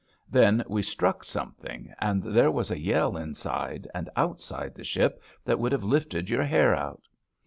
Then 0.31 0.63
we 0.67 0.81
struck 0.81 1.23
something, 1.23 1.93
and 1.99 2.23
there 2.23 2.49
was 2.49 2.71
a 2.71 2.79
yell 2.79 3.15
inside 3.15 3.87
and 3.93 4.09
outside 4.15 4.73
the 4.73 4.83
ship 4.83 5.21
that 5.45 5.57
iwould 5.57 5.73
have 5.73 5.83
lifted 5.83 6.27
your 6.27 6.43
hair 6.43 6.75
out. 6.75 7.03